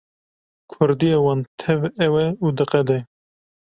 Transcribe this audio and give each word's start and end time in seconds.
Kurdiya 0.71 1.19
wan 1.25 1.39
tev 1.61 1.79
ew 2.05 2.13
e 2.25 2.27
û 2.45 2.47
diqede. 2.57 2.99